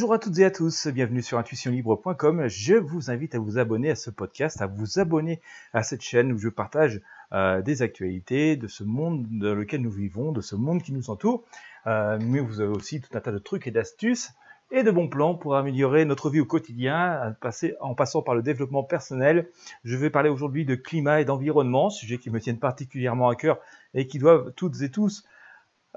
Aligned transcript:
Bonjour 0.00 0.14
à 0.14 0.18
toutes 0.18 0.38
et 0.38 0.46
à 0.46 0.50
tous, 0.50 0.86
bienvenue 0.86 1.20
sur 1.20 1.36
intuitionlibre.com. 1.36 2.48
Je 2.48 2.72
vous 2.72 3.10
invite 3.10 3.34
à 3.34 3.38
vous 3.38 3.58
abonner 3.58 3.90
à 3.90 3.94
ce 3.94 4.08
podcast, 4.08 4.62
à 4.62 4.66
vous 4.66 4.98
abonner 4.98 5.42
à 5.74 5.82
cette 5.82 6.00
chaîne 6.00 6.32
où 6.32 6.38
je 6.38 6.48
partage 6.48 7.02
euh, 7.34 7.60
des 7.60 7.82
actualités 7.82 8.56
de 8.56 8.66
ce 8.66 8.82
monde 8.82 9.26
dans 9.30 9.54
lequel 9.54 9.82
nous 9.82 9.90
vivons, 9.90 10.32
de 10.32 10.40
ce 10.40 10.56
monde 10.56 10.82
qui 10.82 10.94
nous 10.94 11.10
entoure. 11.10 11.44
Euh, 11.86 12.18
mais 12.18 12.40
vous 12.40 12.62
avez 12.62 12.74
aussi 12.74 13.02
tout 13.02 13.14
un 13.14 13.20
tas 13.20 13.30
de 13.30 13.38
trucs 13.38 13.66
et 13.66 13.70
d'astuces 13.70 14.32
et 14.70 14.84
de 14.84 14.90
bons 14.90 15.10
plans 15.10 15.34
pour 15.34 15.54
améliorer 15.54 16.06
notre 16.06 16.30
vie 16.30 16.40
au 16.40 16.46
quotidien, 16.46 17.36
en 17.80 17.94
passant 17.94 18.22
par 18.22 18.34
le 18.34 18.40
développement 18.40 18.82
personnel. 18.82 19.50
Je 19.84 19.98
vais 19.98 20.08
parler 20.08 20.30
aujourd'hui 20.30 20.64
de 20.64 20.76
climat 20.76 21.20
et 21.20 21.26
d'environnement, 21.26 21.90
sujet 21.90 22.16
qui 22.16 22.30
me 22.30 22.40
tiennent 22.40 22.58
particulièrement 22.58 23.28
à 23.28 23.34
cœur 23.34 23.58
et 23.92 24.06
qui 24.06 24.18
doivent 24.18 24.54
toutes 24.56 24.80
et 24.80 24.90
tous 24.90 25.26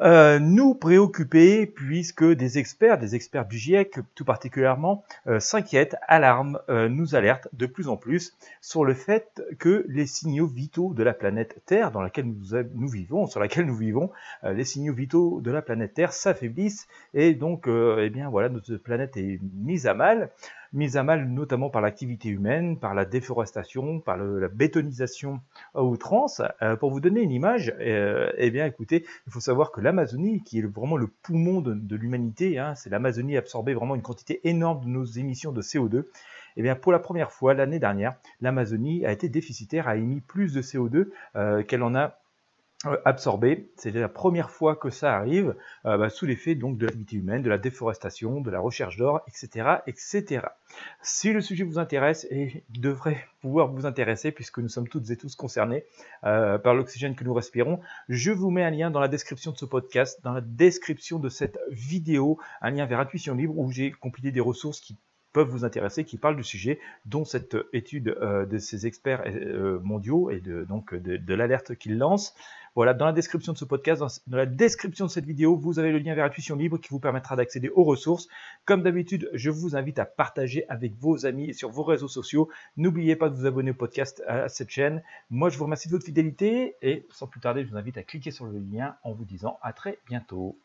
euh, 0.02 0.39
nous 0.39 0.73
préoccuper 0.73 1.68
puisque 1.68 2.23
des 2.23 2.57
experts, 2.57 2.98
des 2.98 3.16
experts 3.16 3.46
du 3.46 3.57
GIEC 3.57 4.00
tout 4.16 4.25
particulièrement, 4.25 5.04
euh, 5.28 5.39
s'inquiètent, 5.39 5.96
alarment, 6.07 6.60
euh, 6.70 6.89
nous 6.89 7.14
alertent 7.14 7.47
de 7.54 7.68
plus 7.68 7.88
en 7.88 7.96
plus 7.96 8.36
sur 8.60 8.86
le 8.86 8.96
fait 8.96 9.43
que 9.60 9.86
les 9.87 10.07
signaux 10.07 10.48
vitaux 10.48 10.93
de 10.96 11.04
la 11.04 11.14
planète 11.14 11.61
Terre, 11.68 11.92
dans 11.92 12.01
laquelle 12.01 12.25
nous, 12.25 12.57
nous 12.74 12.87
vivons, 12.87 13.28
sur 13.28 13.39
laquelle 13.39 13.65
nous 13.65 13.75
vivons, 13.75 14.10
les 14.43 14.65
signaux 14.65 14.93
vitaux 14.93 15.42
de 15.42 15.51
la 15.51 15.61
planète 15.61 15.93
Terre 15.93 16.12
s'affaiblissent 16.12 16.87
et 17.14 17.34
donc, 17.34 17.68
eh 17.68 18.10
bien 18.10 18.29
voilà, 18.29 18.50
notre 18.50 18.75
planète 18.78 19.15
est 19.18 19.39
mise 19.54 19.86
à 19.86 19.93
mal 19.93 20.32
mise 20.73 20.97
à 20.97 21.04
mal 21.04 21.29
notamment 21.29 21.69
par 21.69 21.82
l'activité 21.82 22.29
humaine, 22.29 22.77
par 22.77 22.93
la 22.93 23.05
déforestation, 23.05 24.00
par 24.00 24.18
la 24.18 24.47
bétonisation 24.47 25.39
à 25.75 25.83
outrance. 25.83 26.41
Euh, 26.61 26.75
pour 26.75 26.91
vous 26.91 27.00
donner 27.00 27.21
une 27.21 27.31
image, 27.31 27.73
euh, 27.79 28.31
eh 28.37 28.50
bien 28.51 28.65
écoutez, 28.65 29.05
il 29.28 29.31
faut 29.31 29.39
savoir 29.39 29.71
que 29.71 29.81
l'Amazonie, 29.81 30.43
qui 30.43 30.59
est 30.59 30.64
vraiment 30.64 30.97
le 30.97 31.07
poumon 31.07 31.61
de, 31.61 31.95
l'humanité, 31.95 32.58
hein, 32.58 32.75
c'est 32.75 32.89
l'Amazonie 32.89 33.38
absorbait 33.38 33.73
vraiment 33.73 33.95
une 33.95 34.02
quantité 34.02 34.41
énorme 34.47 34.83
de 34.83 34.89
nos 34.89 35.05
émissions 35.05 35.52
de 35.52 35.61
CO2. 35.61 36.05
Eh 36.55 36.61
bien, 36.61 36.75
pour 36.75 36.92
la 36.92 37.00
première 37.00 37.31
fois 37.31 37.53
l'année 37.53 37.80
dernière, 37.80 38.16
l'Amazonie 38.42 39.05
a 39.05 39.11
été 39.11 39.30
déficitaire, 39.30 39.88
a 39.88 39.95
émis 39.95 40.22
plus 40.22 40.53
de 40.53 40.61
CO2 40.61 41.09
euh, 41.36 41.64
qu'elle 41.64 41.83
en 41.83 41.95
a 41.95 42.20
absorbé. 43.06 43.70
C'est 43.78 43.92
la 43.92 44.09
première 44.09 44.50
fois 44.50 44.76
que 44.76 44.89
ça 44.89 45.16
arrive 45.16 45.56
euh, 45.86 45.98
bah, 45.98 46.09
sous 46.09 46.26
l'effet 46.26 46.56
donc 46.56 46.78
de 46.78 46.86
l'activité 46.86 47.17
humaine, 47.17 47.42
de 47.42 47.50
la 47.50 47.58
déforestation, 47.58 48.42
de 48.42 48.52
la 48.52 48.59
recherche 48.59 48.98
d'or, 48.98 49.22
etc., 49.28 49.78
etc. 49.88 50.48
Si 51.02 51.31
le 51.31 51.42
sujet 51.42 51.64
vous 51.64 51.80
intéresse 51.80 52.28
et 52.30 52.64
devrait 52.70 53.26
pouvoir 53.42 53.72
vous 53.72 53.86
intéresser 53.86 54.31
puisque 54.31 54.59
nous 54.59 54.70
sommes 54.70 54.88
toutes 54.88 55.09
et 55.11 55.17
tous 55.17 55.36
concernés 55.36 55.86
euh, 56.23 56.58
par 56.58 56.73
l'oxygène 56.73 57.16
que 57.16 57.23
nous 57.23 57.34
respirons, 57.34 57.80
je 58.09 58.31
vous 58.31 58.50
mets 58.50 58.64
un 58.64 58.72
lien 58.72 58.92
dans 58.92 59.00
la 59.00 59.08
description 59.08 59.52
de 59.52 59.58
ce 59.58 59.66
podcast, 59.66 60.20
dans 60.23 60.34
la 60.34 60.42
description 60.42 61.20
de 61.20 61.30
cette 61.30 61.59
vidéo, 61.70 62.39
un 62.61 62.72
lien 62.72 62.86
vers 62.86 63.00
Intuition 63.00 63.36
Libre 63.36 63.58
où 63.58 63.72
j'ai 63.72 63.92
compilé 63.92 64.31
des 64.31 64.42
ressources 64.42 64.80
qui 64.80 64.98
peuvent 65.34 65.50
vous 65.50 65.66
intéresser, 65.66 66.06
qui 66.06 66.17
parlent 66.17 66.36
du 66.36 66.44
sujet, 66.44 66.80
dont 67.06 67.26
cette 67.26 67.58
étude 67.73 68.16
de 68.22 68.58
ces 68.58 68.88
experts 68.88 69.23
mondiaux 69.84 70.30
et 70.30 70.39
de, 70.39 70.64
donc 70.64 70.94
de, 70.94 71.17
de 71.17 71.34
l'alerte 71.34 71.76
qu'ils 71.76 71.98
lancent. 71.98 72.36
Voilà, 72.76 72.95
dans 72.95 73.06
la 73.06 73.12
description 73.12 73.54
de 73.54 73.58
ce 73.58 73.66
podcast, 73.66 74.02
dans, 74.26 74.38
la 74.38 74.48
description 74.48 75.06
de 75.06 75.11
cette 75.11 75.26
vidéo, 75.26 75.56
vous 75.56 75.78
avez 75.78 75.92
le 75.92 76.00
lien 76.00 76.16
vers 76.16 76.26
Intuition 76.26 76.56
Libre 76.56 76.80
qui 76.80 76.89
vous 76.89 77.00
permettra 77.00 77.36
d'accéder 77.36 77.70
aux 77.70 77.84
ressources. 77.84 78.28
Comme 78.66 78.81
d'habitude, 78.81 79.30
je 79.34 79.52
vous 79.52 79.76
invite 79.76 80.00
à 80.00 80.06
partager 80.06 80.66
avec 80.70 80.95
vos 80.95 81.28
amis 81.28 81.54
sur 81.54 81.70
vos 81.70 81.84
réseaux 81.84 82.08
sociaux. 82.08 82.50
N'oubliez 82.76 83.16
pas 83.16 83.30
de 83.30 83.36
vous 83.36 83.45
abonner 83.45 83.72
au 83.72 83.76
podcast 83.76 84.23
à 84.28 84.50
cette 84.50 84.72
chaîne. 84.72 85.04
Moi, 85.30 85.50
je 85.50 85.59
vous 85.59 85.66
remercie 85.66 85.88
de 85.88 85.94
votre 85.94 86.06
fidélité 86.06 86.76
et 86.81 87.06
sans 87.11 87.28
plus 87.28 87.42
tarder, 87.42 87.64
je 87.64 87.70
vous 87.70 87.78
invite 87.78 87.98
à 87.98 88.04
cliquer 88.04 88.31
sur 88.31 88.45
le 88.45 88.58
lien 88.58 88.95
en 89.04 89.14
vous 89.14 89.26
disant 89.26 89.59
à 89.61 89.72
très 89.72 90.00
bientôt. 90.08 90.58